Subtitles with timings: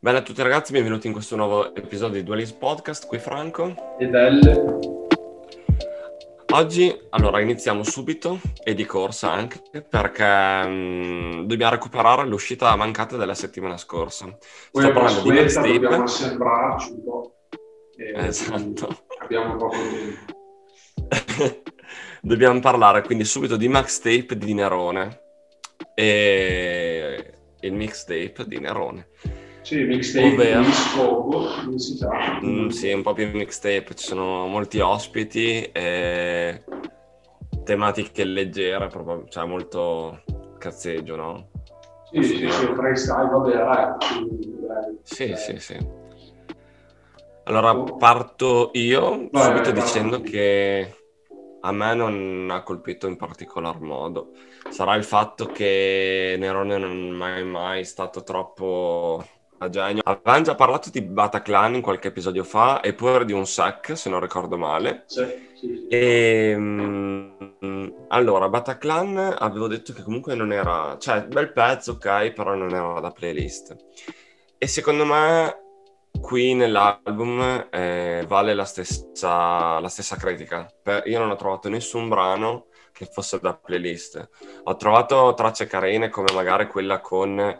[0.00, 3.96] Bene a tutti ragazzi, benvenuti in questo nuovo episodio di Dualis Podcast, qui Franco.
[3.98, 4.78] Ed Elle.
[6.52, 10.24] Oggi, allora, iniziamo subito e di corsa anche, perché
[10.68, 14.26] mh, dobbiamo recuperare l'uscita mancata della settimana scorsa.
[14.70, 15.68] Poi Sto parlando di Mixtape.
[15.68, 15.78] Mixtape.
[15.80, 17.34] Dobbiamo assembrarci un po'.
[17.96, 19.04] E Esatto.
[19.18, 21.62] Abbiamo poco tempo.
[22.22, 25.22] Dobbiamo parlare quindi subito di Maxtape di Nerone
[25.94, 29.08] e il mixtape di Nerone.
[29.68, 30.62] Sì, mixtape Ovvero?
[30.62, 32.08] di sfogo, non si sa.
[32.42, 36.64] Mm, sì, un po' più mixtape, ci sono molti ospiti e
[37.64, 40.22] tematiche leggere, proprio, cioè molto
[40.56, 41.50] cazzeggio, no?
[42.10, 44.02] Sì, sì, sì, freestyle, vabbè, rap.
[45.02, 45.76] Sì, sì, sì.
[47.44, 50.30] Allora parto io Vai, subito vai, dicendo vai.
[50.30, 50.94] che
[51.60, 54.30] a me non ha colpito in particolar modo.
[54.70, 59.22] Sarà il fatto che Nerone non è mai mai stato troppo
[59.68, 60.02] genio.
[60.04, 64.08] Avevamo già parlato di Bataclan in qualche episodio fa e pure di un sack, se
[64.08, 65.04] non ricordo male.
[65.06, 65.46] Sì.
[65.88, 72.54] E mm, allora, Bataclan avevo detto che comunque non era, cioè, bel pezzo, ok, però
[72.54, 73.76] non era da playlist.
[74.56, 75.62] E secondo me
[76.20, 80.68] qui nell'album eh, vale la stessa, la stessa critica.
[80.82, 84.28] Per- io non ho trovato nessun brano che fosse da playlist.
[84.64, 87.56] Ho trovato tracce carine come magari quella con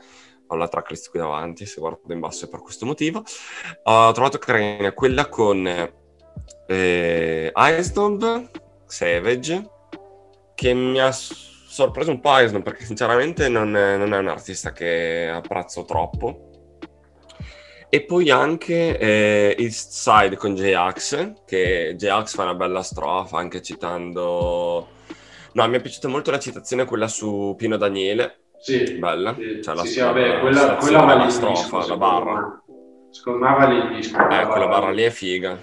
[0.49, 3.23] ho la tracklist qui davanti, se guardo in basso è per questo motivo.
[3.85, 5.67] Ho trovato carina quella con
[6.67, 8.51] eh, Icedob,
[8.87, 9.71] Savage,
[10.55, 14.73] che mi ha sorpreso un po' Icedob perché sinceramente non è, non è un artista
[14.73, 16.45] che apprezzo troppo.
[17.91, 23.63] E poi anche eh, East Side con J-Ax, che J-Ax fa una bella strofa, anche
[23.63, 24.89] citando...
[25.53, 29.35] No, mi è piaciuta molto la citazione quella su Pino Daniele, Sì, bella.
[29.35, 32.63] sì, Cioè, la- sì, sì, vabbè, la quella, quella vale la strofa, la barra.
[33.11, 34.17] Secondo me vale il disco.
[34.17, 35.59] Eh, quella barra lì è figa.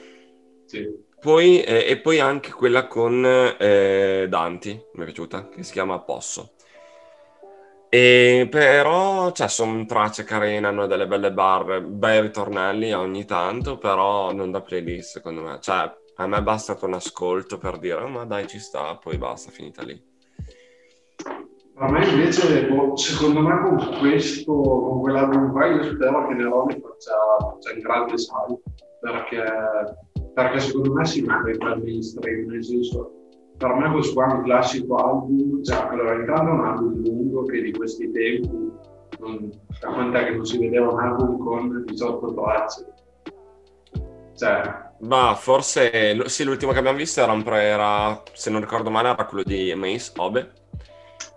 [0.66, 0.88] Sì.
[1.20, 3.26] Poi, eh, e poi anche quella con
[3.60, 6.52] eh, Danti, mi è piaciuta, che si chiama Posso.
[7.89, 14.34] E però, cioè, sono tracce carine, hanno delle belle barre, bei ritornelli ogni tanto, però
[14.34, 15.60] non da playlist, secondo me.
[15.61, 19.50] Cioè, a me basta un ascolto per dire, "Oh, ma dai, ci sta, poi basta,
[19.52, 20.00] finita lì.
[21.77, 26.80] A me invece, boh, secondo me con questo, con quell'album qua, io spero che Nerone
[26.80, 28.61] faccia, faccia un grande salto,
[29.02, 29.43] perché,
[30.33, 33.11] perché secondo me si merita il mainstream, nel senso,
[33.58, 37.43] per me questo qua è un classico album, cioè, allora intanto è un album lungo
[37.43, 38.71] che di questi tempi,
[39.19, 39.49] non,
[39.81, 42.93] da quant'è che non si vedeva un album con 18 tracce.
[44.37, 48.89] Cioè, Ma forse, sì, l'ultimo che abbiamo visto era, un pre- era, se non ricordo
[48.89, 50.52] male, era quello di Mace, Obe,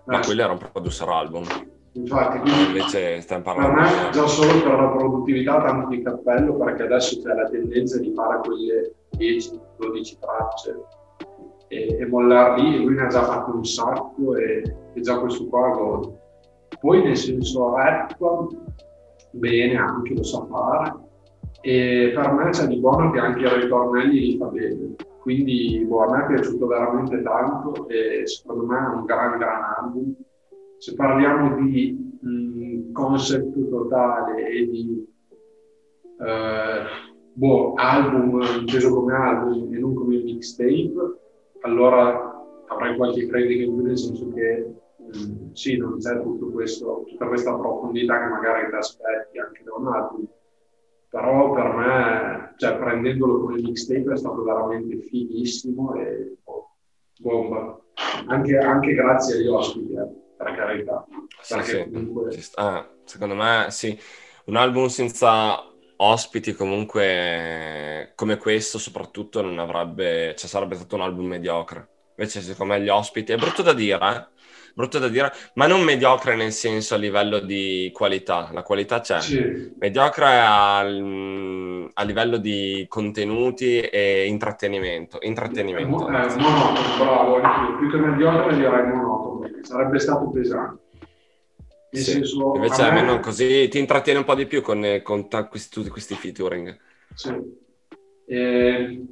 [0.09, 1.45] ma eh, quello era un producer album.
[1.93, 4.11] infatti, quindi Invece stiamo Per parlando me, di...
[4.13, 8.41] già solo per la produttività, tanto di cappello, perché adesso c'è la tendenza di fare
[8.41, 10.83] quelle 10-12 tracce
[11.69, 15.19] e, e mollar lì, e lui ne ha già fatto un sacco e, e già
[15.21, 16.17] questo qua gol.
[16.81, 18.17] Poi nel senso rap,
[19.33, 20.95] bene, anche lo sa fare,
[21.61, 24.95] e per me c'è di buono che anche i ritornelli li fa bene.
[25.21, 29.63] Quindi boh, a me è piaciuto veramente tanto e secondo me è un gran gran
[29.77, 30.15] album.
[30.79, 35.07] Se parliamo di mh, concept totale e di
[36.21, 36.83] eh,
[37.33, 40.93] boh, album inteso come album e non come mixtape,
[41.61, 47.05] allora avrei qualche critica in più nel senso che mh, sì, non c'è tutto questo,
[47.09, 50.27] tutta questa profondità che magari ti aspetti anche da un album,
[51.09, 56.77] però per me, cioè prendendolo come mixtape è stato veramente fighissimo e boh,
[57.21, 57.81] bomba.
[58.27, 61.07] Anche, anche grazie agli ospiti, eh, per carità.
[61.41, 62.39] Sì, sì, comunque-.
[62.55, 63.99] Ah, secondo me sì,
[64.47, 65.63] un album senza
[66.01, 71.89] ospiti comunque come questo soprattutto non avrebbe, cioè sarebbe stato un album mediocre.
[72.19, 74.27] Invece secondo me gli ospiti, è brutto da dire, eh?
[74.75, 79.21] Brutto da dire, ma non mediocre nel senso a livello di qualità, la qualità c'è.
[79.21, 85.19] Sì, Mediocre al- a livello di contenuti e intrattenimento.
[85.23, 86.09] Intrattenimento.
[86.09, 86.39] Eh, anzi.
[86.39, 90.83] monotono, bravo, più che mediocre direi monotono, sarebbe stato pesante.
[91.91, 95.29] Nel Sì, senso, Invece me- almeno così ti intrattiene un po' di più con, con
[95.29, 96.77] ta- questi, tutti questi featuring.
[97.15, 97.33] Sì.
[98.27, 99.07] Eh,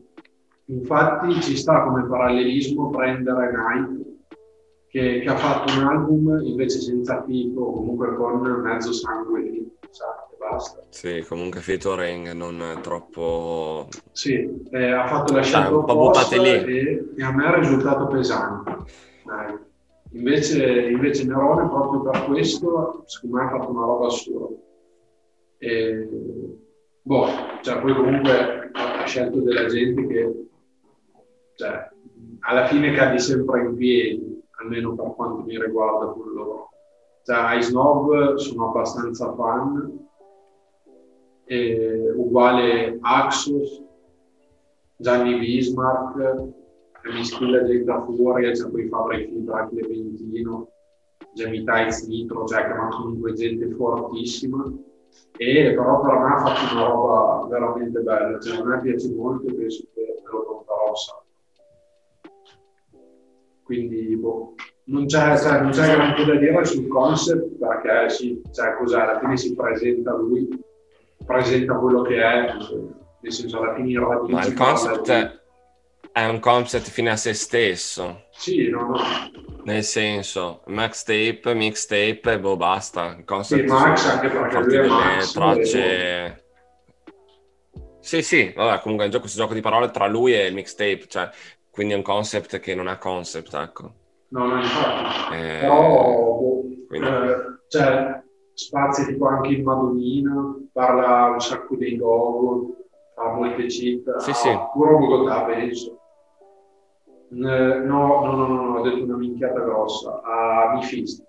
[0.66, 4.06] infatti ci sta come parallelismo prendere Nike
[4.88, 10.26] che, che ha fatto un album invece senza Tito, comunque con mezzo sangue lì, sa,
[10.32, 10.82] e basta.
[10.88, 13.88] Sì, comunque featuring non troppo...
[14.12, 18.76] Sì, eh, ha fatto la scelta un po' e, e a me è risultato pesante.
[19.24, 19.54] Dai.
[20.12, 24.56] Invece, invece Nerone proprio per questo, secondo me ha fatto una roba assurda.
[25.58, 26.08] E,
[27.02, 27.26] boh,
[27.60, 30.45] cioè poi comunque ha scelto della gente che
[31.56, 31.88] cioè,
[32.40, 36.68] alla fine cadi sempre in piedi, almeno per quanto mi riguarda con loro.
[37.24, 40.06] Cioè, ai snob sono abbastanza fan,
[41.44, 43.82] e, uguale Axos,
[44.96, 46.44] Gianni Bismarck,
[47.12, 50.68] mi squilla gente fuori, c'è poi Fabra Fibra Clementino,
[51.34, 54.64] Tights Nitro, cioè che ma comunque gente fortissima.
[55.38, 59.46] E però per me ha fatto una roba veramente bella, cioè a me piace molto
[59.46, 60.92] e penso che me lo comprerò
[63.66, 64.54] quindi boh,
[64.84, 69.18] non, c'è, cioè, non c'è granché da dire sul concept perché sì, cioè, cos'è, alla
[69.18, 70.48] fine si presenta lui,
[71.26, 72.52] presenta quello che è,
[73.20, 75.38] nel senso alla fine il Ma il concept è,
[76.12, 78.26] è un concept fine a se stesso.
[78.30, 78.96] Sì, no, no.
[79.64, 83.16] Nel senso, max tape, mixtape e boh, basta.
[83.18, 85.84] Il concept sì, Max anche perché lui è Max, tracce...
[85.84, 86.44] E...
[87.98, 90.54] Sì, sì, vabbè, comunque è un gioco, questo gioco di parole tra lui e il
[90.54, 91.28] mixtape, cioè,
[91.76, 93.92] quindi è un concept che non ha concept, ecco.
[94.28, 95.34] No, no, infatti.
[95.34, 95.58] Eh...
[95.60, 97.06] Però, quindi...
[97.06, 97.36] eh,
[97.68, 98.22] cioè,
[98.54, 102.76] spazia tipo anche in Madonnina, parla un sacco dei Gogo,
[103.14, 104.48] fa molte cheat, sì, sì.
[104.72, 105.98] puro Bogotà, penso.
[107.28, 110.22] No, no, no, no, ho detto una minchiata grossa.
[110.22, 111.22] A Mifist.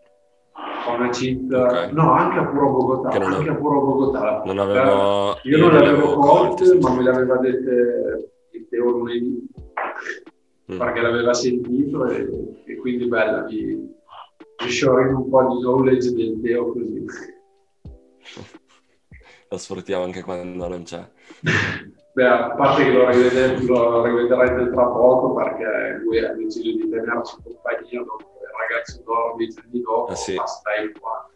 [0.87, 1.51] Una cheat.
[1.51, 1.91] Okay.
[1.91, 3.09] No, anche a Puro Bogotà.
[3.09, 4.43] Anche non, a Puro Bogotà.
[4.45, 5.35] Non avevo...
[5.35, 9.56] Eh, io, io non le avevo colte, ma me le aveva dette il Teo lunedì.
[10.71, 10.77] Mm.
[10.79, 12.27] Perché l'aveva sentito e,
[12.65, 13.95] e quindi bella, mi,
[14.63, 17.05] mi sciorino un po' di knowledge del Teo così.
[19.49, 21.09] Lo sfruttiamo anche quando non c'è.
[22.13, 26.89] Beh, a parte che lo, rivedrete, lo rivedrete tra poco perché lui ha deciso di
[26.89, 30.35] tenerci compagnia dopo il ragazzo d'oro dieci anni dopo, ah, sì.
[30.35, 31.29] ma stai qua.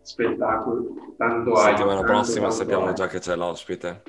[0.00, 1.76] Spettacolo, tanto hai.
[1.76, 4.02] Settimana prossima sappiamo già che c'è l'ospite.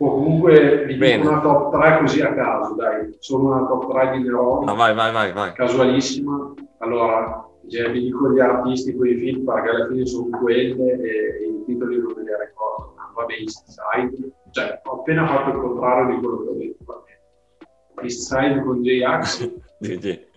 [0.00, 4.22] Comunque vi dico una top 3 così a caso, dai, sono una top 3 di
[4.22, 4.64] Nerone.
[4.64, 5.52] No, vai, vai, vai, vai.
[5.52, 6.54] Casualissima.
[6.78, 11.46] Allora, cioè, vi dico gli artisti con i film perché alla fine sono quelle e
[11.46, 16.14] i titoli non me li ricordo vabbè, East Side, cioè ho appena fatto il contrario
[16.14, 18.02] di quello che ho detto, vabbè.
[18.02, 19.52] East Side con J-Ax,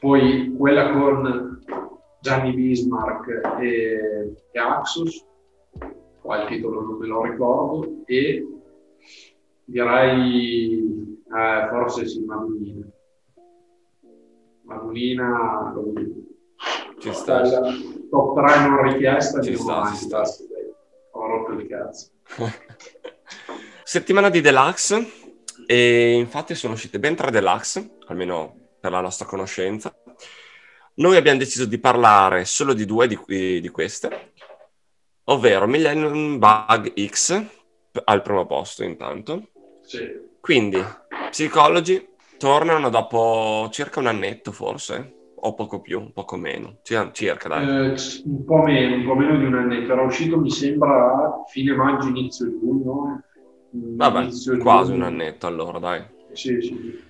[0.00, 1.60] poi quella con
[2.20, 5.24] Gianni Bismarck e, e Axus,
[6.20, 8.46] qua il titolo non me lo ricordo, e
[9.68, 12.86] direi eh, forse sì, Madunina.
[14.62, 15.74] Madunina,
[16.98, 17.42] ci sta.
[18.10, 20.22] Top 3 non richiesta, ci sta, ci sta.
[21.12, 22.10] Ho rotto di cazzo.
[23.84, 25.10] Settimana di deluxe
[25.66, 29.94] e infatti sono uscite ben tre deluxe, almeno per la nostra conoscenza.
[30.94, 34.32] Noi abbiamo deciso di parlare solo di due di, di queste,
[35.24, 37.44] ovvero Millennium Bug X
[38.04, 39.48] al primo posto intanto.
[39.88, 40.06] Sì.
[40.38, 40.78] Quindi,
[41.30, 42.06] Psychology
[42.36, 47.64] tornano dopo circa un annetto forse, o poco più, poco meno, circa dai.
[47.64, 47.94] Eh,
[48.26, 52.08] un po' meno, un po' meno di un annetto, era uscito mi sembra fine maggio,
[52.08, 53.22] inizio giugno.
[53.70, 55.06] Vabbè, inizio quasi giugno.
[55.06, 56.04] un annetto allora dai.
[56.32, 57.02] Sì, sì.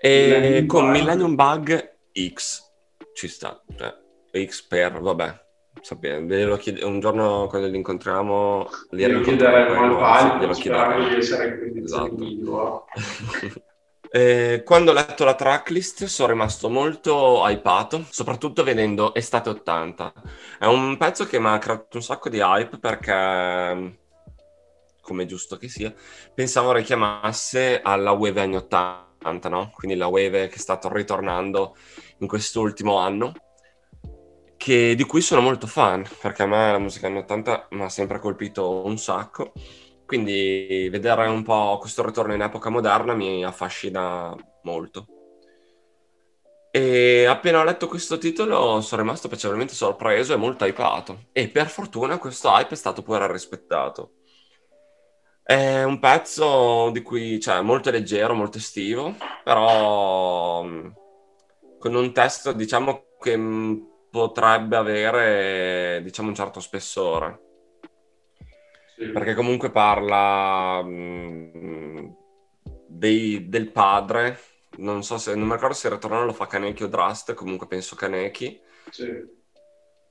[0.00, 0.92] E Millennium con Bug.
[0.92, 1.96] Millennium Bug
[2.34, 2.72] X
[3.14, 5.43] ci sta, cioè, X per, vabbè,
[5.84, 11.82] sapete, chied- un giorno quando li incontriamo li richiederemo al palco, sperando di essere in
[11.82, 12.86] esatto.
[14.16, 20.12] Eh, quando ho letto la tracklist sono rimasto molto hypato, soprattutto vedendo Estate 80.
[20.60, 23.98] È un pezzo che mi ha creato un sacco di hype perché,
[25.00, 25.92] come giusto che sia,
[26.32, 29.72] pensavo richiamasse alla wave anni 80, no?
[29.74, 31.74] Quindi la wave che è stata ritornando
[32.18, 33.32] in quest'ultimo anno,
[34.64, 37.88] che, di cui sono molto fan, perché a me la musica anni 80 mi ha
[37.90, 39.52] sempre colpito un sacco
[40.06, 45.06] quindi vedere un po' questo ritorno in epoca moderna mi affascina molto.
[46.70, 51.26] E appena ho letto questo titolo sono rimasto piacevolmente sorpreso e molto hypato.
[51.32, 54.12] E per fortuna questo hype è stato pure rispettato.
[55.42, 60.88] È un pezzo di cui, cioè, molto leggero, molto estivo, però mm,
[61.78, 63.76] con un testo, diciamo, che mm,
[64.14, 67.44] potrebbe avere, diciamo, un certo spessore
[69.12, 72.06] perché comunque parla mh, mm,
[72.86, 74.38] dei, del padre,
[74.76, 77.66] non so se, non mi ricordo se il ritorno lo fa Kaneki o Drast, comunque
[77.66, 78.60] penso Kaneki.
[78.90, 79.42] Sì.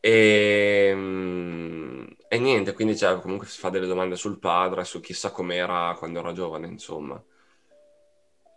[0.01, 5.00] E, mh, mm, e, niente, quindi cioè, comunque si fa delle domande sul padre, su
[5.00, 7.22] chissà com'era quando era giovane, insomma.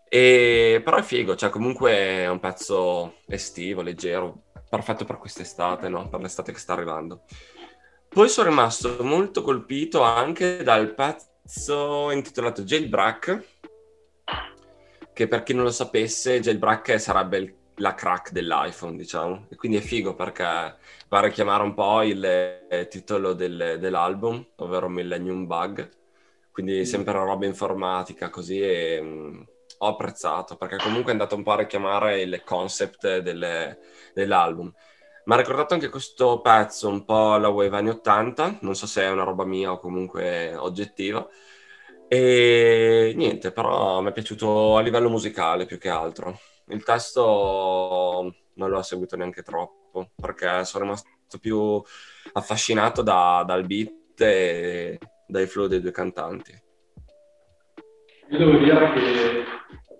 [0.09, 6.09] E, però è figo, cioè comunque è un pezzo estivo, leggero, perfetto per quest'estate, no?
[6.09, 7.25] Per l'estate che sta arrivando.
[8.09, 13.45] poi sono rimasto molto colpito anche dal pezzo intitolato Jailbreak,
[15.13, 19.47] che per chi non lo sapesse, Jailbreak sarebbe il, la crack dell'iPhone, diciamo.
[19.49, 24.45] E quindi è figo perché va a richiamare un po' il, il titolo del, dell'album,
[24.57, 25.89] ovvero Millennium Bug.
[26.51, 26.83] Quindi mm.
[26.83, 29.43] sempre roba informatica così e mm,
[29.79, 33.79] ho apprezzato perché comunque è andato un po' a richiamare il concept delle,
[34.15, 34.73] dell'album.
[35.25, 39.03] Mi ha ricordato anche questo pezzo un po' la wave anni 80, non so se
[39.03, 41.27] è una roba mia o comunque oggettiva.
[42.09, 46.39] E niente, però mi è piaciuto a livello musicale più che altro.
[46.69, 51.09] Il testo non l'ho seguito neanche troppo perché sono rimasto
[51.41, 51.83] più
[52.33, 56.63] affascinato da, dal beat e dai flow dei due cantanti.
[58.29, 59.45] Io devo dire che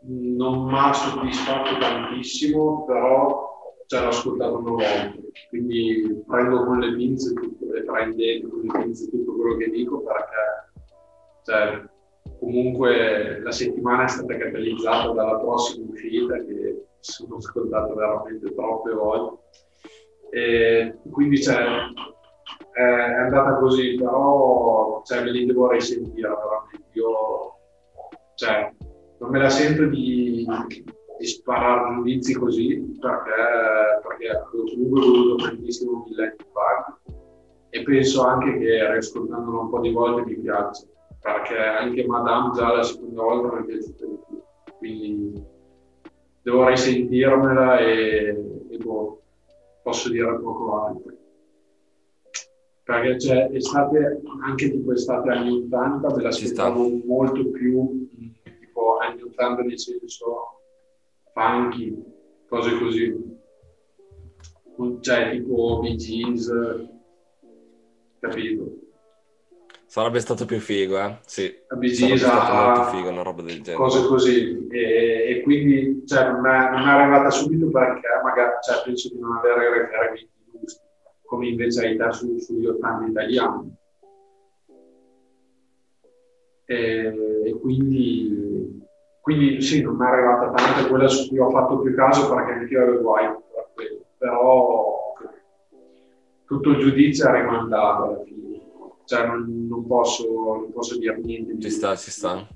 [0.07, 3.55] non mi ha soddisfatto tantissimo, però
[3.87, 5.15] già l'ho ascoltato una volta,
[5.49, 10.01] quindi prendo con le pinze tutto, e prendete con le pinze tutto quello che dico
[10.01, 10.67] perché
[11.45, 11.81] cioè,
[12.41, 19.43] comunque la settimana è stata catalizzata dalla prossima uscita che sono ascoltato veramente troppe volte.
[20.31, 21.65] E quindi cioè,
[22.73, 26.99] è andata così, però cioè, me li devo risentire veramente.
[26.99, 27.55] Io
[28.35, 28.75] cioè,
[29.19, 30.47] non me la sento di
[31.19, 33.33] di sparare giudizi così perché,
[34.07, 37.15] perché comunque ho voluto tantissimo Millennium Bug
[37.71, 40.89] e penso anche che riascoltandolo un po' di volte mi piace
[41.21, 44.43] perché anche Madame già la seconda volta mi è piaciuta di più.
[44.79, 45.45] Quindi
[46.43, 48.29] devo risentirmela e,
[48.71, 49.23] e boh,
[49.83, 51.15] posso dire poco altro.
[52.85, 58.09] Perché cioè, estate, anche tipo estate anni 80 me l'aspettavo molto più
[59.37, 60.61] 80 nel senso
[61.33, 61.95] funky,
[62.49, 63.35] cose così.
[65.01, 66.51] Cioè tipo Bee Gees,
[68.21, 68.81] capito?
[69.87, 71.19] Sarebbe stato più figo, eh?
[71.25, 71.55] Sì.
[71.81, 73.83] Gees ha molto figo, una roba del genere.
[73.83, 74.67] Cose così.
[74.69, 79.19] E, e quindi cioè, non, è, non, è, arrivata subito perché magari cioè, penso di
[79.19, 80.81] non avere riferimenti giusti,
[81.25, 83.77] come invece te su, sugli 80 italiani.
[86.67, 87.15] E,
[87.45, 88.56] e quindi
[89.27, 92.53] quindi sì, non mi è arrivata tanto, quella su cui ho fatto più caso perché
[92.53, 95.15] anche io avevo per quello, però
[96.45, 98.61] tutto il giudizio è rimandato alla fine,
[99.05, 101.59] cioè non, non, posso, non posso, dire niente.
[101.59, 102.47] Ci sta, ci sta.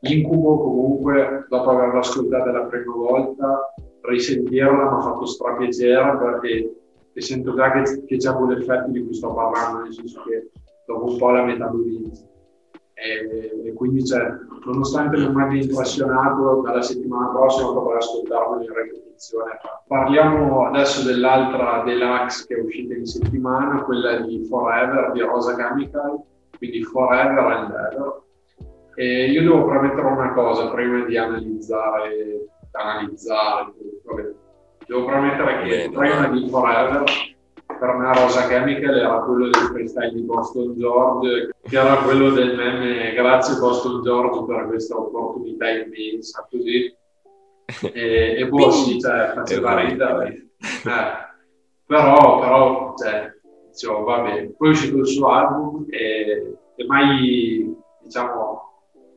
[0.00, 6.74] L'incubo comunque, dopo averla ascoltata la prima volta, risentirla mi ha fatto strapiacere perché
[7.14, 10.50] sento già che, che c'è quell'effetto di cui sto parlando, nel senso che
[10.84, 12.37] dopo un po' la metabolizzo e,
[13.00, 14.26] e quindi cioè,
[14.64, 21.82] nonostante non mi abbia impressionato dalla settimana prossima potrei ascoltarlo in ripetizione parliamo adesso dell'altra
[21.84, 26.22] deluxe che è uscita in settimana quella di Forever di Rosa Chemical.
[26.56, 28.22] Quindi Forever and Ever
[28.96, 33.72] e io devo premettere una cosa prima di analizzare analizzare
[34.84, 37.04] devo premettere che prima di Forever
[37.86, 43.58] Rosa Chemical era quello del freestyle di Boston George, che era quello del meme grazie
[43.58, 46.94] Boston George per questa opportunità immensa, così.
[47.92, 50.48] E, e boh, sì, cioè, faceva ridere.
[50.60, 51.26] Eh,
[51.86, 53.32] però, però, cioè,
[53.70, 54.54] diciamo, va bene.
[54.56, 58.62] Poi è uscito il suo album e, e mai, diciamo,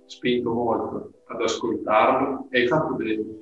[0.05, 3.39] spinto molto ad ascoltarlo e hai fatto bene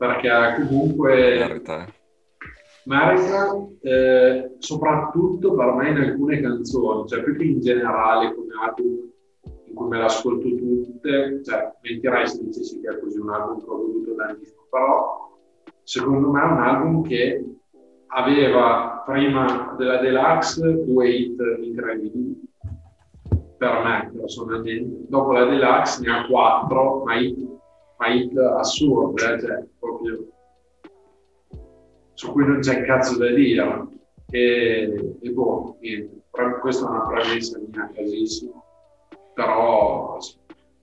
[0.00, 1.60] perché comunque
[2.90, 9.08] Marca, eh, soprattutto per me in alcune canzoni, cioè più che in generale come album
[9.66, 13.70] in cui me l'ascolto tutte, cioè mentirai se dicessi che è così un album che
[13.70, 15.38] ho voluto tantissimo, però
[15.84, 17.44] secondo me è un album che
[18.08, 22.40] aveva prima della Deluxe due hit incredibili
[23.56, 27.38] per me personalmente, dopo la Deluxe ne ha quattro, ma hit,
[27.98, 30.29] ma hit assurde, eh, cioè proprio
[32.20, 33.86] su cui non c'è cazzo da dire.
[34.30, 36.20] E, e boh, niente.
[36.60, 38.62] questa è una premessa mia casissima,
[39.32, 40.18] però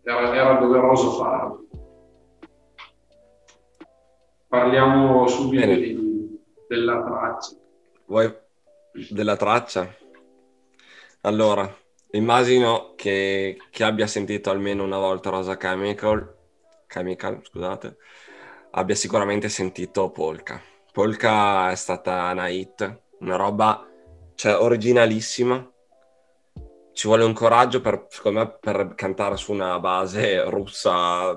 [0.01, 1.67] era, era doveroso farlo.
[4.47, 7.55] Parliamo subito di, della traccia.
[8.07, 8.35] Vuoi
[9.11, 9.95] della traccia?
[11.21, 11.71] Allora,
[12.13, 16.35] immagino che chi abbia sentito almeno una volta Rosa Chemical,
[16.87, 17.97] Chemical scusate,
[18.71, 20.59] abbia sicuramente sentito Polka.
[20.97, 23.87] Polka è stata una hit, una roba
[24.33, 25.63] cioè, originalissima.
[26.91, 31.35] Ci vuole un coraggio per, secondo me, per cantare su una base russa,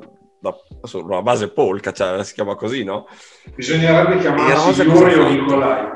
[0.84, 3.06] su una base polka, cioè si chiama così, no?
[3.54, 5.88] Bisognerebbe chiamarsi Yuri o Nicolai.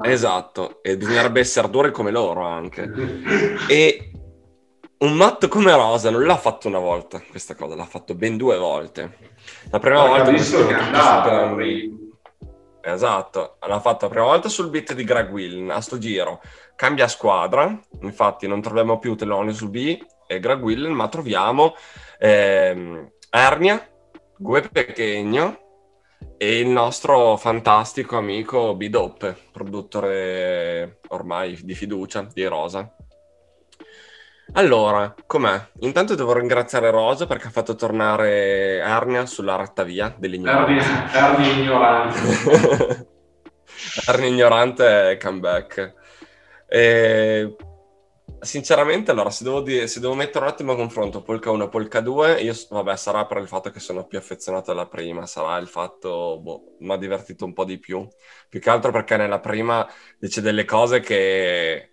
[0.00, 2.90] Esatto, e bisognerebbe essere duri come loro anche.
[3.68, 4.09] e
[5.00, 8.56] un matto come Rosa non l'ha fatto una volta questa cosa, l'ha fatto ben due
[8.58, 9.16] volte.
[9.70, 11.98] La prima ha volta visto che super-
[12.82, 16.40] Esatto, l'ha fatto la prima volta sul beat di Greg Willen, a sto giro
[16.80, 21.74] cambia squadra, infatti non troviamo più Teloni sul B e Greg Willen, ma troviamo
[22.18, 23.86] ehm, Ernia,
[24.38, 25.58] Gue Pechegno
[26.38, 32.94] e il nostro fantastico amico Bidoppe, produttore ormai di fiducia di Rosa.
[34.54, 35.70] Allora, com'è?
[35.80, 41.12] Intanto devo ringraziare Rosa perché ha fatto tornare Ernia sulla retta via dell'ignoranza.
[41.12, 43.08] Ernie, Ernie ignorante.
[44.06, 45.94] Ernie ignorante comeback.
[46.66, 47.56] E,
[48.40, 51.68] sinceramente, allora, se devo, dire- se devo mettere un attimo a confronto Polka 1 e
[51.68, 55.56] Polka 2, io, vabbè, sarà per il fatto che sono più affezionato alla prima, sarà
[55.58, 58.06] il fatto, boh, mi ha divertito un po' di più.
[58.48, 59.86] Più che altro perché nella prima
[60.18, 61.90] dice delle cose che...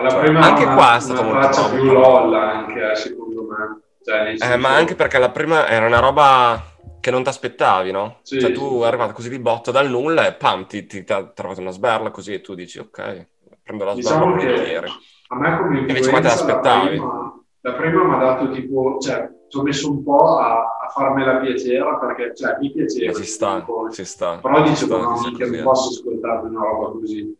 [0.00, 2.00] Alla prima anche una, qua è stato una molto più però.
[2.00, 3.80] LOL anche, eh, secondo me.
[4.02, 6.62] Cioè, Eh, ma anche perché la prima era una roba
[7.00, 8.18] che non ti aspettavi, no?
[8.22, 11.12] Sì, cioè tu è arrivato così di botto dal nulla e pam, ti, ti, ti
[11.12, 13.26] ha trovato una sberla così e tu dici ok,
[13.62, 14.90] prendo la sberla Diciamo che volentieri.
[15.28, 16.88] a me come Invece qua te la l'aspettavi.
[16.88, 20.88] prima, la prima mi ha dato tipo, cioè, ci ho messo un po' a, a
[20.88, 23.12] farmela piacere perché, cioè, mi piaceva.
[23.12, 24.38] Ci sta, tipo, ci sta.
[24.38, 27.36] Però dicevo, no, che non posso ascoltare una roba così.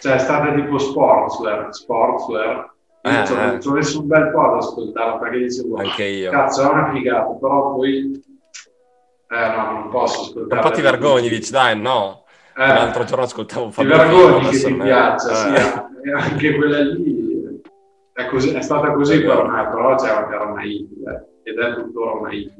[0.00, 2.74] Cioè, è stata tipo sportswear, sportswear.
[3.02, 3.72] Io Eh, ci, ho, eh.
[3.76, 6.30] messo un bel po' ad ascoltarla perché dicevo, Anche io.
[6.30, 8.24] cazzo, è una figata, però poi...
[9.28, 10.60] Eh no, non posso ascoltare.
[10.60, 12.24] Un po' ti vergogni, dici dai no.
[12.56, 16.12] Eh, L'altro giorno ascoltavo ti Fabio vergogni Fino, che ti piaccia, sì, eh.
[16.12, 17.60] anche quella lì
[18.14, 21.74] è, così- è stata così per me, però c'era era una hit, eh, ed è
[21.74, 22.54] tuttora una hit.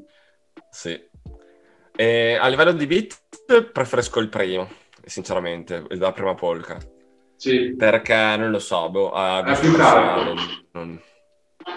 [0.70, 1.00] Sì.
[1.96, 4.68] E a livello di beat preferisco il primo,
[5.04, 6.76] sinceramente, la prima polka.
[7.37, 10.59] Sì, Perché non lo so, boh, ha personale, carico.
[10.73, 11.00] non-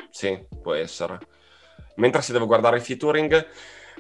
[0.10, 1.20] Sì, può essere.
[1.96, 3.46] Mentre se devo guardare i featuring,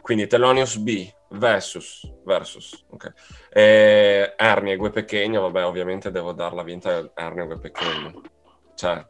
[0.01, 3.13] quindi Telonius B versus, versus ok.
[3.51, 8.21] E Ernie e Gue Pechegno, vabbè, ovviamente devo darla vinta a Ernie e Gue Pechegno.
[8.75, 9.05] Cioè,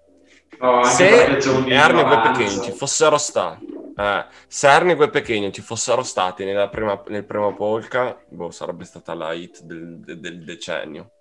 [0.60, 2.22] no, se Ernie e Gue.
[2.22, 7.02] Pechegno ci fossero stati, eh, se Ernie e Gue Pechegno ci fossero stati nella prima-
[7.08, 11.12] nel primo polka, boh, sarebbe stata la hit del- del decennio.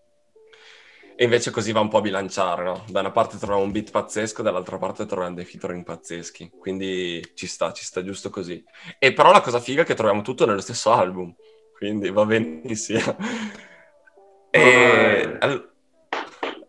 [1.21, 2.85] E invece così va un po' a bilanciare, no?
[2.89, 6.53] Da una parte troviamo un beat pazzesco, dall'altra parte troviamo dei featuring pazzeschi.
[6.57, 8.63] Quindi ci sta, ci sta giusto così.
[9.01, 11.35] E però la cosa figa è che troviamo tutto nello stesso album.
[11.77, 13.01] Quindi va benissimo.
[14.51, 15.71] E all-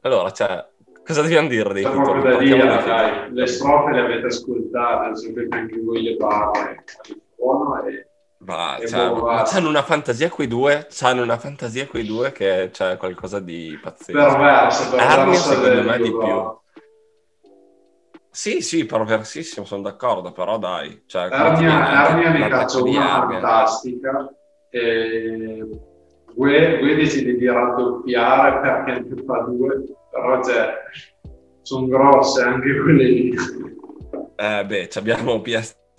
[0.01, 0.67] allora, cioè,
[1.05, 2.03] cosa dobbiamo dire C'è featuring?
[2.03, 7.21] proprio da dire, dai le strofe le avete ascoltate, sapete anche voi le parole, il
[7.35, 8.08] suono e
[8.41, 13.77] Ma, c'hanno una fantasia quei due, c'hanno una fantasia quei due che c'è qualcosa di
[13.81, 14.17] pazzesco.
[14.17, 16.57] perversa, Ernie perversa secondo me di più.
[18.31, 21.03] Sì, sì, perversissimo, sono d'accordo, però dai.
[21.05, 24.33] Cioè, Ernia ne l'attacco caccia una fantastica
[24.69, 25.67] e
[26.33, 30.73] Gue, Gue decide di raddoppiare perché ne fa due, però cioè,
[31.61, 33.35] sono grosse anche quelle lì.
[34.37, 35.41] Eh beh, abbiamo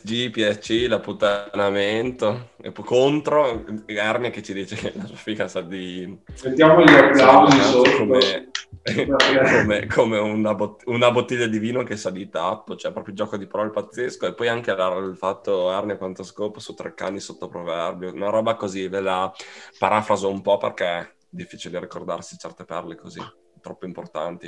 [0.02, 5.60] PSG, PSC, l'appuntamento, e poi contro Ernia che ci dice che la sua figa sa
[5.60, 6.18] di...
[6.44, 7.96] Mettiamo gli applausi sotto.
[7.98, 8.50] come,
[9.66, 13.36] come, come una, bot- una bottiglia di vino che sa di tappo, cioè proprio gioco
[13.36, 14.26] di parole pazzesco.
[14.26, 18.30] E poi anche la- il fatto Arne quanto scopo su tre cani sotto proverbio, una
[18.30, 19.30] roba così, ve la
[19.78, 23.20] parafraso un po' perché è difficile ricordarsi certe perle così,
[23.60, 24.46] troppo importanti.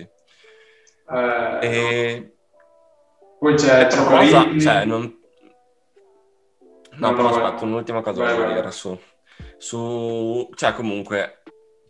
[1.11, 2.33] Eh, E
[3.39, 5.21] Poi c'è, c'è cosa, cioè, non...
[6.97, 8.99] No, No, però no, aspetta, un'ultima cosa Vai, voglio dire su...
[9.59, 10.49] su...
[10.55, 11.43] Cioè, comunque,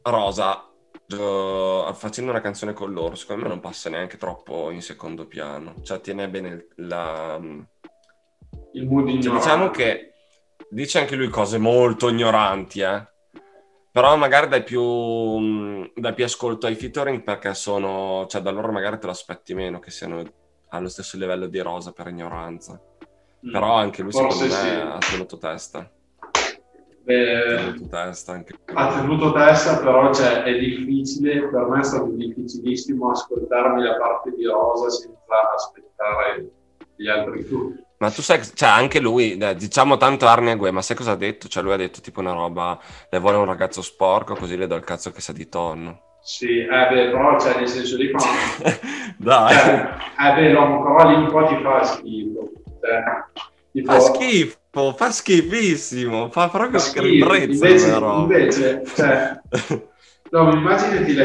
[0.03, 0.69] Rosa,
[1.09, 5.75] eh, facendo una canzone con loro, secondo me non passa neanche troppo in secondo piano.
[5.83, 7.39] Cioè, tiene bene la...
[8.73, 9.31] il mood Cioè, ignorante.
[9.31, 10.13] diciamo che
[10.71, 13.07] dice anche lui cose molto ignoranti, eh.
[13.91, 18.27] Però magari dai più, mh, dai più ascolto ai featuring perché sono...
[18.29, 20.23] Cioè, da loro magari te lo aspetti meno che siano
[20.71, 22.81] allo stesso livello di Rosa per ignoranza.
[23.47, 23.51] Mm.
[23.51, 24.69] Però anche lui Forse secondo me sì.
[24.69, 25.79] ha tenuto testa.
[25.81, 25.91] Ha
[27.05, 28.55] Beh, tenuto testa anche.
[28.75, 34.33] ha tenuto testa, però cioè, è difficile, per me è stato difficilissimo ascoltarmi la parte
[34.37, 36.51] di Rosa senza aspettare
[36.95, 37.85] gli altri due.
[37.99, 41.17] Ma tu sai, cioè anche lui, eh, diciamo tanto Arne Gue, ma sai cosa ha
[41.17, 41.49] detto?
[41.49, 42.79] Cioè lui ha detto tipo una roba,
[43.09, 46.01] le vuole un ragazzo sporco, così le do il cazzo che sa di tonno.
[46.21, 48.29] Sì, eh beh, però cioè, nel senso di quando...
[49.17, 52.62] Dai, Cioè, eh beh, no, però lì un po' ti fa schifo.
[52.83, 59.41] Cioè, tipo, fa schifo, fa schifissimo, fa proprio ribrezza Invece, invece cioè,
[60.33, 61.25] No, immaginati la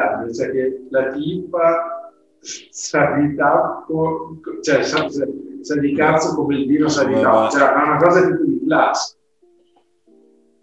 [0.00, 6.66] Arne, cioè che la tipa sa di tappo, cioè sa, sa, di cazzo come il
[6.66, 9.16] vino sa di tappo, cioè è una cosa tipo di classe.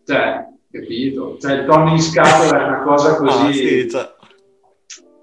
[0.06, 1.38] Cioè, capito?
[1.40, 3.48] Cioè il Tony in scatola è una cosa così...
[3.48, 4.14] Ah, sì, cioè...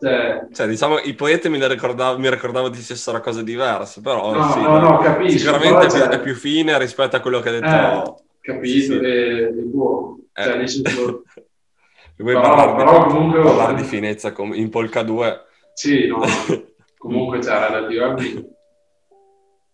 [0.01, 4.63] Cioè, cioè, diciamo, i poeti mi ricordavo, mi ricordavo dicessero cose diverse, però no, sì,
[4.63, 7.67] no, no, capisco, sicuramente è più, è più, fine rispetto a quello che ha detto.
[7.67, 8.95] Eh, capito, sì, sì.
[8.97, 10.19] è, buono.
[10.33, 10.43] Eh.
[10.43, 11.23] Cioè, nel senso...
[12.19, 13.43] Vuoi però, parlare, però di, comunque...
[13.43, 15.41] parlare di finezza in polka 2?
[15.75, 16.21] Sì, no,
[16.99, 18.57] comunque c'è relativamente.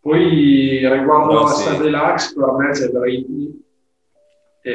[0.01, 1.77] Poi riguardo no, la sì.
[1.79, 3.63] Deluxe, per me c'è Britney.
[4.61, 4.73] E,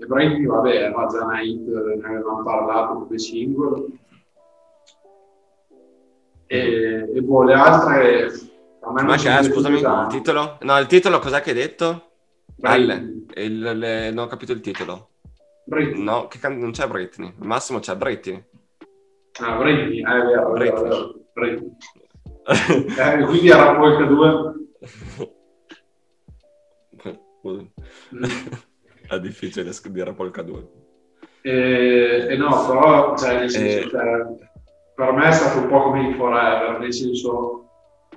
[0.00, 3.88] e Britney, vabbè, era già una hit, ne avevamo parlato come singolo
[6.48, 8.30] e, e boh, le altre...
[8.80, 10.56] Ma che è, scusami, il titolo?
[10.62, 12.10] No, il titolo cos'è che hai detto?
[12.62, 13.26] L.
[13.34, 15.10] Il, le, non ho capito il titolo.
[15.64, 16.02] Britney.
[16.02, 17.34] No, che can- non c'è Britney.
[17.38, 18.42] Al massimo c'è Britney.
[19.40, 20.80] Ah, Britney, eh, è vero, Britney.
[20.80, 21.76] È vero, Britney.
[22.98, 24.04] eh, quindi era Polka
[27.42, 27.70] 2.
[29.08, 30.68] è difficile dire Polka 2.
[31.42, 34.50] E, eh, no, però, cioè, nel senso, e...
[34.98, 37.68] per me è stato un po' come il Forever, nel senso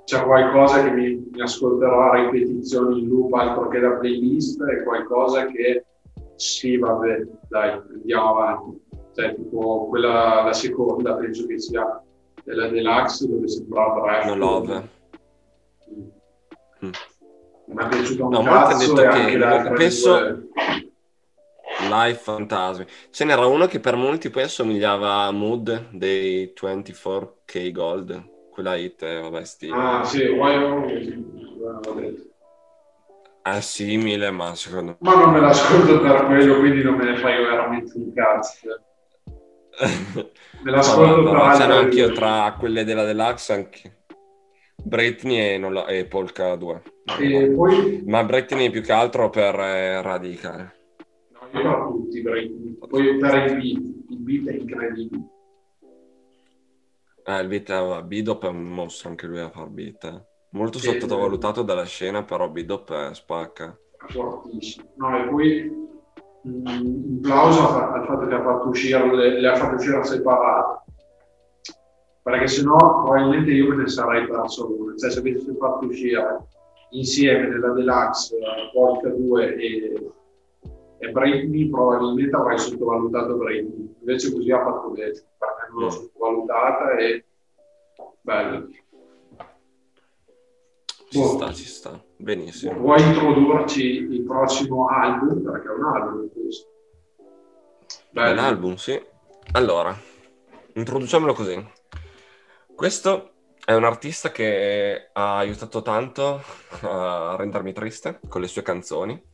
[0.02, 4.82] c'è qualcosa che mi, mi ascolterò a ripetizioni in loop altro che da playlist e
[4.82, 5.86] qualcosa che
[6.34, 8.80] sì, vabbè, dai, andiamo avanti.
[9.14, 12.02] Cioè, tipo quella, la seconda, penso che sia
[12.42, 14.24] della Deluxe, dove sembrava Breath.
[14.24, 14.88] No Love.
[15.88, 16.02] Mm.
[16.84, 16.90] Mm.
[17.66, 20.18] Mi è piaciuto un no, cazzo detto che penso...
[20.18, 20.91] Due
[21.88, 22.86] Live Fantasmi.
[23.10, 28.30] Ce n'era uno che per molti poi assomigliava a Mood dei 24K Gold.
[28.50, 29.74] Quella hit, eh, vabbè, stile.
[29.74, 30.54] Ah, sì, Why
[33.42, 35.10] È simile, ma secondo me...
[35.10, 38.68] Ma non me l'ascolto per quello, quindi non me ne fai veramente un cazzo.
[40.62, 44.02] me l'ascolto no, no, no, c'erano anch'io tra quelle della Deluxe, anche
[44.76, 45.86] Britney e, la...
[45.86, 46.82] e Polka 2.
[47.18, 48.02] E poi...
[48.06, 50.80] Ma Britney più che altro per eh, Radicale
[51.52, 55.22] io a tutti, poi fare il beat, il beat è incredibile.
[57.24, 60.04] Eh, il beat è Bidop è un mostro anche lui a far beat.
[60.04, 60.24] Eh.
[60.50, 63.76] Molto sì, sottovalutato dalla scena, però Bidop è spacca.
[64.08, 64.86] Fortissimo.
[64.96, 65.70] No, e poi
[66.48, 70.80] mm, un plauso al fatto che ha fatto uscire, le, le ha fatte uscire separate.
[72.22, 74.96] Perché sennò probabilmente io me ne sarei perso una.
[74.96, 76.46] Cioè, se avessi fatto uscire
[76.90, 78.36] insieme nella Deluxe,
[78.72, 80.12] Polka 2 e
[81.02, 86.96] e Britney probabilmente avrei sottovalutato Britney, invece così ha fatto bene, perché non l'ho sottovalutata
[86.96, 87.24] e
[88.20, 88.68] bello.
[91.08, 91.26] Ci boh.
[91.26, 92.78] sta, ci sta, benissimo.
[92.78, 95.42] Vuoi introdurci il prossimo album?
[95.42, 96.70] Perché è un album questo.
[98.10, 98.28] Bello.
[98.28, 99.04] È un album, sì.
[99.54, 99.92] Allora,
[100.74, 101.68] introduciamolo così.
[102.76, 103.32] Questo
[103.64, 106.40] è un artista che ha aiutato tanto
[106.82, 109.30] a rendermi triste con le sue canzoni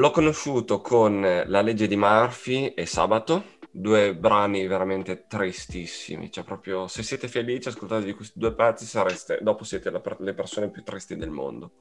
[0.00, 6.32] L'ho conosciuto con La legge di Murphy e Sabato, due brani veramente tristissimi.
[6.32, 10.70] Cioè, proprio se siete felici, ascoltate questi due pezzi, sareste, dopo siete la, le persone
[10.70, 11.72] più tristi del mondo.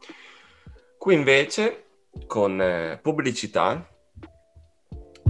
[0.97, 1.85] Qui invece,
[2.27, 3.89] con eh, pubblicità,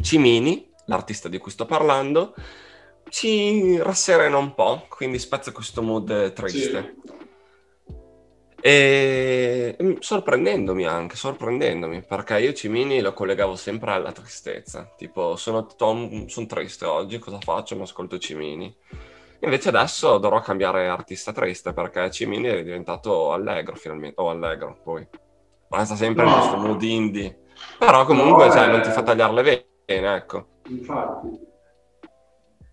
[0.02, 2.34] Cimini, l'artista di cui sto parlando,
[3.10, 6.96] ci rasserena un po', quindi spezza questo mood triste.
[7.06, 7.18] Sì.
[8.62, 15.66] E mm, sorprendendomi anche, sorprendendomi, perché io Cimini lo collegavo sempre alla tristezza, tipo sono,
[15.66, 17.76] tom, sono triste oggi, cosa faccio?
[17.76, 18.76] Mi ascolto Cimini.
[19.42, 25.08] Invece adesso dovrò cambiare artista triste perché Cimini è diventato allegro finalmente, o allegro poi.
[25.70, 26.30] Resta sempre no.
[26.30, 27.44] in questo mood indie,
[27.78, 28.72] però comunque no, cioè, è...
[28.72, 30.48] non ti fa tagliare le vene, ecco.
[30.68, 31.48] Infatti.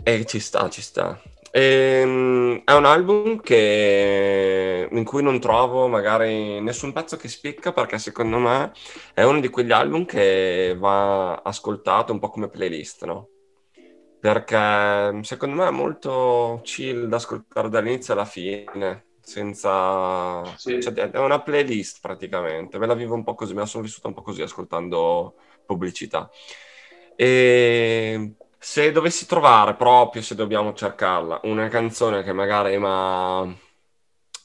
[0.02, 1.20] E ci sta, ci sta.
[1.58, 7.96] Ehm, è un album che, in cui non trovo magari nessun pezzo che spicca perché
[7.96, 8.72] secondo me
[9.14, 13.30] è uno di quegli album che va ascoltato un po' come playlist, no?
[14.20, 20.44] Perché secondo me è molto chill da ascoltare dall'inizio alla fine, senza...
[20.56, 20.82] Sì.
[20.82, 24.08] Cioè, è una playlist praticamente, me la vivo un po' così, me la sono vissuta
[24.08, 26.28] un po' così ascoltando pubblicità.
[27.14, 28.34] E
[28.66, 32.72] se dovessi trovare proprio, se dobbiamo cercarla, una canzone che magari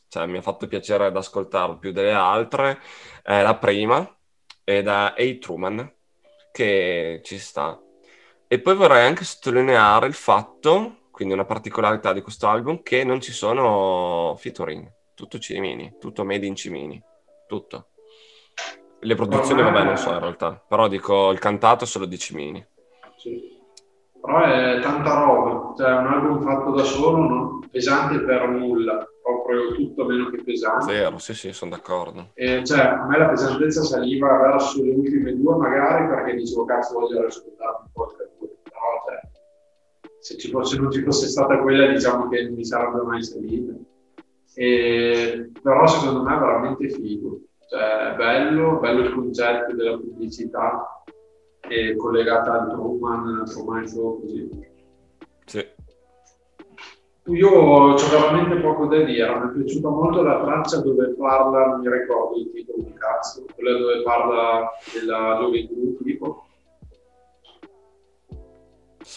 [0.07, 2.79] cioè, mi ha fatto piacere ad ascoltare più delle altre,
[3.23, 4.07] è la prima,
[4.63, 5.15] è A.
[5.39, 5.91] Truman,
[6.51, 7.81] che ci sta.
[8.47, 13.21] E poi vorrei anche sottolineare il fatto, quindi una particolarità di questo album, che non
[13.21, 17.01] ci sono featuring, tutto Cimini, tutto made in Cimini,
[17.47, 17.87] tutto.
[18.99, 22.63] Le produzioni, vabbè, non so in realtà, però dico il cantato è solo di Cimini.
[23.17, 23.60] Sì.
[24.21, 29.73] Però è tanta roba, cioè un album fatto da solo, non pesante per nulla, proprio
[29.73, 30.93] tutto meno che pesante.
[30.93, 32.29] Vero, sì, sì, sono d'accordo.
[32.33, 36.99] E, cioè, a me la pesantezza saliva verso le ultime due magari perché dicevo cazzo
[36.99, 41.57] voglio ascoltare un po' tra due, però cioè, se, ci fosse, non ci fosse stata
[41.59, 43.73] quella diciamo che non mi sarebbe mai salita.
[44.53, 51.03] E, però secondo me è veramente figo, cioè bello, bello il concetto della pubblicità
[51.71, 53.47] e collegata al Truman,
[53.87, 54.49] Show così.
[55.45, 55.65] Sì.
[57.27, 61.89] Io ho veramente poco da dire, mi è piaciuta molto la traccia dove parla, mi
[61.89, 66.45] ricordo il titolo di cazzo, quella dove parla della gioventù tipo.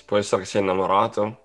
[0.06, 1.38] Può essere che sia innamorato?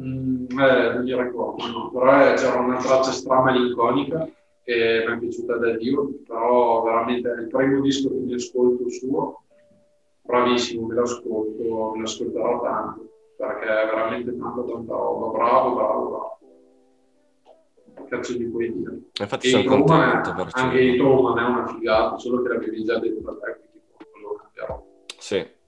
[0.00, 1.90] Mm, eh, non mi ricordo, no.
[1.92, 4.28] però c'era una traccia stramalinconica
[4.64, 8.88] che mi è piaciuta da Dio, però veramente è il primo disco che mi ascolto
[8.88, 9.42] suo,
[10.22, 15.74] bravissimo, me lo ascolto, me lo ascolterò tanto, perché è veramente tanta tanta roba, bravo,
[15.74, 16.38] bravo, bravo.
[18.08, 19.00] Cazzo di dire.
[19.20, 22.98] Infatti e sono contento per Anche il Truman è una figata, solo che l'avevi già
[22.98, 24.84] detto da te, quindi lo cambierò.
[25.18, 25.58] Sì.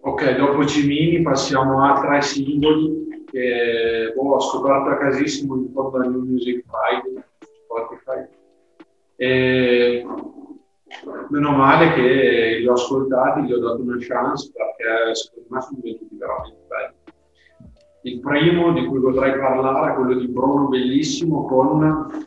[0.00, 5.98] Ok, dopo Cimini passiamo a tre singoli che boh, ho scoperto a casissimo in fondo
[5.98, 7.22] al New Music Friday
[7.64, 8.26] Spotify.
[9.16, 10.06] E
[11.28, 15.78] meno male che li ho ascoltati, gli ho dato una chance perché secondo me sono
[15.82, 16.96] venuti veramente belli.
[18.02, 22.26] Il primo di cui potrei parlare è quello di Bruno Bellissimo con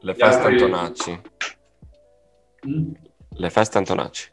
[0.00, 0.62] le feste altri...
[0.62, 1.20] Antonacci.
[2.68, 2.92] Mm?
[3.30, 4.30] Le feste Antonacci.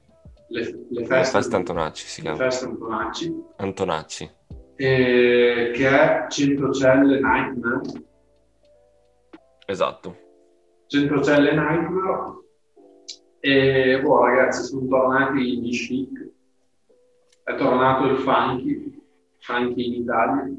[0.48, 2.38] Le, le, feste, le feste Antonacci si chiama.
[2.38, 3.44] Le feste Antonacci.
[3.56, 4.32] Antonacci.
[4.76, 7.82] Eh, che è Centrocelle Nightmare.
[9.66, 10.25] Esatto.
[10.96, 12.44] Centrocelle Nightmare.
[13.42, 16.32] E boh, ragazzi, sono tornati gli chic.
[17.44, 19.02] È tornato il funky,
[19.40, 20.54] funky in Italia.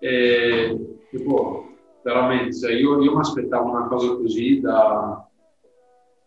[0.00, 1.68] E, e boh,
[2.02, 5.26] veramente, cioè io, io mi aspettavo una cosa così da,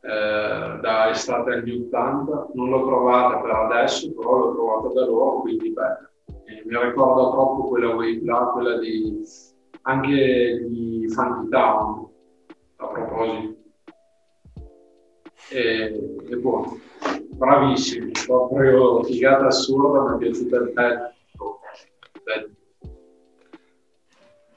[0.01, 5.41] eh, da estate anni 80, non l'ho trovata per adesso, però l'ho trovata da loro,
[5.41, 6.09] quindi bella.
[6.45, 9.21] E mi ricorda troppo quella wave là, quella di
[9.83, 12.08] anche di Funky Town,
[12.79, 13.57] a proposito.
[15.51, 16.79] E, e buono,
[17.29, 21.13] bravissimi, proprio figata assurda, mi è piaciuta il pezzo.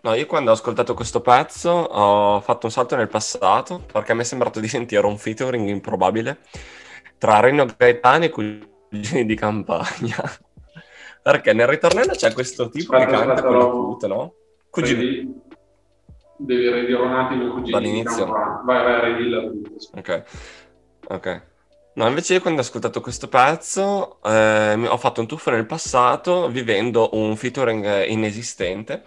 [0.04, 4.22] No, io quando ho ascoltato questo pezzo ho fatto un salto nel passato perché mi
[4.22, 6.38] è sembrato di sentire un featuring improbabile
[7.18, 10.16] tra Reno Gaetano e Cugini di Campagna.
[11.22, 14.34] perché nel ritornello c'è questo tipo aspetta, che canta aspetta, cute, no?
[14.68, 15.41] Cugini.
[16.36, 18.24] Devi ridire un attimo Cugini Dall'inizio.
[18.24, 18.62] di Campagna.
[18.64, 19.50] Vai, vai, ridilla.
[19.96, 20.22] Ok.
[21.08, 21.42] Ok.
[21.94, 26.48] No, invece io quando ho ascoltato questo pezzo eh, ho fatto un tuffo nel passato
[26.48, 29.04] vivendo un featuring inesistente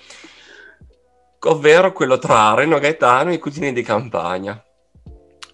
[1.46, 4.62] ovvero quello tra Reno Gaetano e i cugini di campagna.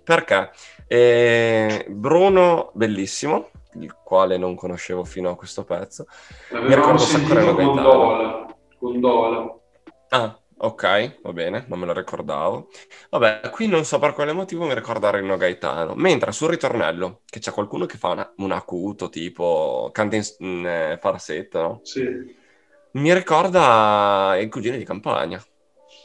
[0.03, 0.51] Perché?
[0.88, 6.05] Eh, Bruno, bellissimo, il quale non conoscevo fino a questo pezzo.
[6.49, 8.55] L'avevamo Mi ricordo sacco Reno Gaetano.
[8.77, 9.55] Con Dola.
[10.10, 12.69] Ah, ok, va bene, non me lo ricordavo.
[13.10, 15.95] Vabbè, qui non so per quale motivo mi ricorda Reno Gaetano.
[15.95, 20.65] Mentre sul ritornello, che c'è qualcuno che fa una, un acuto, tipo canta in, in
[20.67, 21.80] eh, farsetto, no?
[21.84, 22.39] Sì.
[22.93, 25.43] Mi ricorda i cugini di campagna.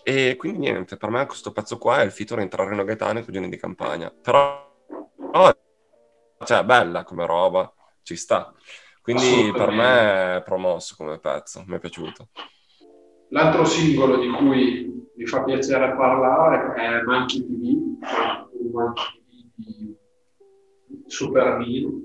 [0.02, 3.24] E quindi niente, per me questo pezzo qua è il featuring tra Reno Gaetano e
[3.24, 4.08] Cugini di Campagna.
[4.10, 4.72] Però,
[5.32, 5.58] oh,
[6.44, 8.54] cioè, bella come roba, ci sta.
[9.02, 12.28] Quindi per me è promosso come pezzo, mi è piaciuto.
[13.30, 17.98] L'altro singolo di cui mi fa piacere parlare è Monkey TV,
[18.50, 18.92] TV
[19.54, 19.96] di
[21.06, 22.02] Super Nino.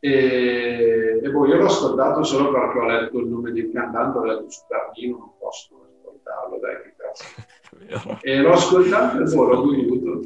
[0.00, 4.24] E, e poi io l'ho ascoltato solo perché ho letto il nome del cantante, ho
[4.24, 8.18] letto Super Nino, non posso ascoltarlo, dai, che cazzo.
[8.26, 10.20] e l'ho ascoltato e poi l'ho goduto.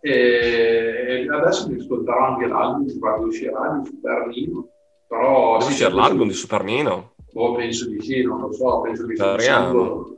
[0.00, 4.68] E, adesso mi ascolterò anche l'album quando uscirà di Super Nino.
[5.06, 7.12] Però Deve uscire l'album di Super Nino?
[7.32, 10.16] Boh, penso di sì, non lo so, penso che sia Speriamo.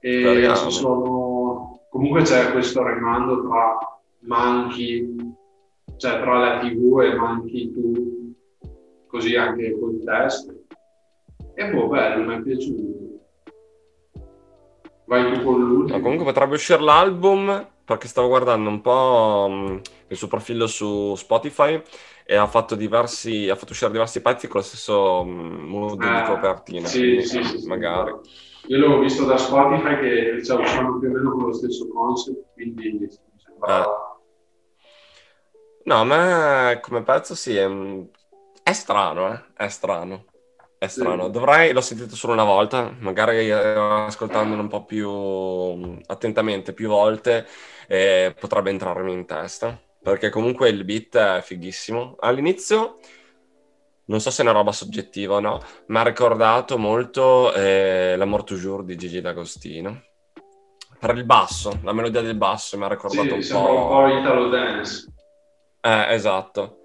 [0.00, 0.56] E Speriamo.
[0.56, 1.80] ci sono...
[1.90, 3.78] Comunque c'è questo rimando tra
[4.20, 5.14] Manchi,
[5.96, 8.34] cioè tra la TV e Manchi tu,
[9.06, 10.54] così anche col testo.
[11.54, 13.00] E boh, bello, mi è piaciuto.
[15.04, 15.96] Vai tu con l'ultimo.
[15.98, 21.14] No, comunque potrebbe uscire l'album perché stavo guardando un po' um, il suo profilo su
[21.16, 21.82] Spotify
[22.24, 26.08] e ha fatto, diversi, ha fatto uscire diversi pezzi con lo stesso um, modo eh,
[26.08, 26.86] di copertina.
[26.86, 28.12] Sì, sì, sì, magari.
[28.66, 32.52] Io l'avevo visto da Spotify che diciamo, usano più o meno con lo stesso concept,
[32.54, 33.84] quindi mi sembra...
[33.84, 34.10] Eh.
[35.84, 37.68] No, ma come pezzo sì, è,
[38.62, 39.42] è strano, eh?
[39.56, 40.26] È strano.
[40.78, 41.28] È strano.
[41.28, 47.46] Dovrei, l'ho sentito solo una volta, magari eh, ascoltandolo un po' più attentamente, più volte,
[47.88, 49.76] eh, potrebbe entrarmi in testa.
[50.02, 52.16] Perché comunque il beat è fighissimo.
[52.18, 52.98] All'inizio,
[54.06, 58.42] non so se è una roba soggettiva o no, mi ha ricordato molto eh, L'Amor
[58.42, 60.02] Toujours di Gigi D'Agostino.
[60.98, 63.72] Per il basso, la melodia del basso mi ha ricordato sì, un po'...
[63.72, 65.12] un po' Italo Dance.
[65.80, 66.78] Eh, esatto.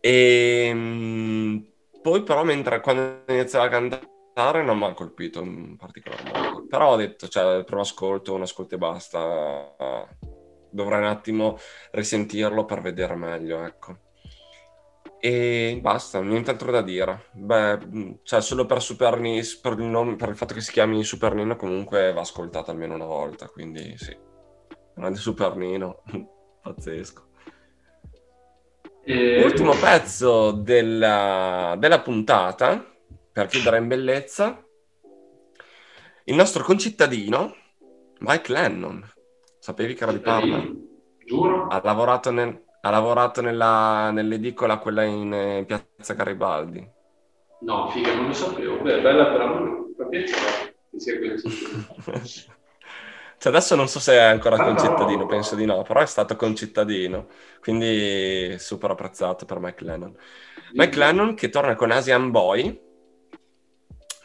[0.00, 1.66] E mh,
[2.02, 6.66] poi però mentre quando iniziava a cantare non mi ha colpito in particolar modo.
[6.66, 9.74] Però ho detto, cioè, il primo ascolto, un ascolto e basta.
[10.74, 11.56] Dovrei un attimo
[11.92, 13.98] risentirlo per vedere meglio, ecco.
[15.20, 17.26] E basta, nient'altro da dire.
[17.32, 21.04] Beh, cioè, solo per Super NIS, per il, nome, per il fatto che si chiami
[21.04, 24.14] Super Nino, comunque va ascoltato almeno una volta, quindi sì.
[24.94, 26.02] Grande Super Nino,
[26.60, 27.28] pazzesco.
[29.04, 29.44] E...
[29.44, 32.84] Ultimo pezzo della, della puntata,
[33.32, 34.60] per chiudere in bellezza,
[36.24, 37.54] il nostro concittadino,
[38.18, 39.12] Mike Lennon.
[39.64, 40.62] Sapevi che era di Parma?
[41.24, 41.68] Giuro.
[41.68, 46.86] Ha lavorato nel, ha lavorato nella, nell'edicola, quella in, in Piazza Garibaldi.
[47.60, 48.82] No, figa, non lo sapevo.
[48.82, 51.18] Beh, bella però, non fa piacere che sia
[53.38, 55.26] cioè adesso non so se è ancora ah, concittadino, no.
[55.26, 57.28] penso di no, però è stato concittadino,
[57.60, 60.14] quindi super apprezzato per Mike Lennon.
[60.74, 62.82] Mike Lennon che torna con Asian Boy,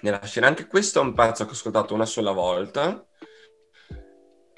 [0.01, 3.05] nella scena, anche questo è un pezzo che ho ascoltato una sola volta,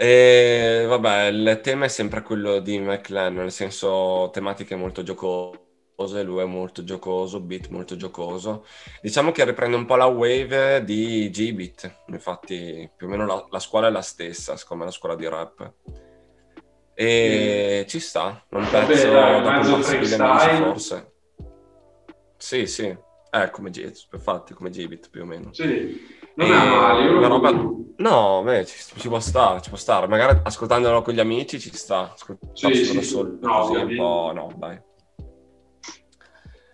[0.03, 6.41] e vabbè, il tema è sempre quello di McLaren, nel senso tematiche molto giocose, lui
[6.41, 8.65] è molto giocoso, beat molto giocoso.
[8.99, 13.59] Diciamo che riprende un po' la wave di G-Beat, infatti più o meno la, la
[13.59, 15.71] scuola è la stessa, siccome è la scuola di rap.
[16.95, 17.87] E mm.
[17.87, 21.11] ci sta, un pezzo Vabbè, da comprensibile forse.
[22.37, 22.97] Sì, sì,
[23.29, 25.53] è come G, infatti come G-Beat più o meno.
[25.53, 26.20] Sì.
[26.35, 27.51] Non è male, una roba...
[27.97, 30.07] No, beh, ci, ci, può stare, ci può stare.
[30.07, 32.13] Magari ascoltandolo con gli amici ci sta.
[32.13, 34.31] Ascoltarlo sì, sì, solo no, così un po'...
[34.33, 34.81] No, dai.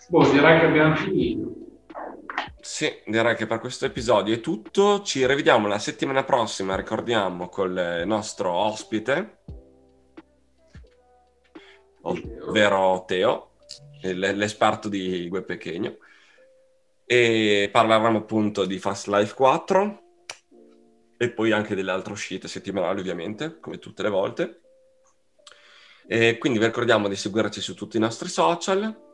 [0.10, 1.54] Boh, direi che abbiamo finito.
[2.62, 5.02] Sì, direi che per questo episodio è tutto.
[5.02, 9.39] Ci rivediamo la settimana prossima, ricordiamo, con il nostro ospite,
[12.04, 13.52] ovvero Teo,
[14.02, 15.98] l'esperto di Gue Pechegno
[17.10, 20.04] e parleremo appunto di Fast Life 4
[21.15, 24.62] e poi anche delle altre uscite settimanali ovviamente, come tutte le volte.
[26.06, 29.06] E quindi vi ricordiamo di seguirci su tutti i nostri social,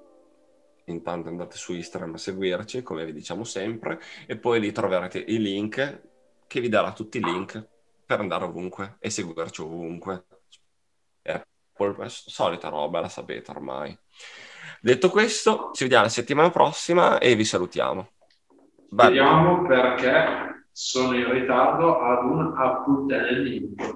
[0.85, 5.39] intanto andate su Instagram a seguirci, come vi diciamo sempre, e poi lì troverete i
[5.39, 6.01] link
[6.47, 7.63] che vi darà tutti i link
[8.07, 10.25] per andare ovunque e seguirci ovunque.
[11.21, 11.41] È
[12.07, 13.95] solita roba, la sapete ormai.
[14.85, 18.09] Detto questo, ci vediamo la settimana prossima e vi salutiamo.
[18.89, 23.93] Vediamo perché sono in ritardo ad un appuntamento.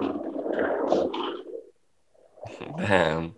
[2.77, 3.33] Bam.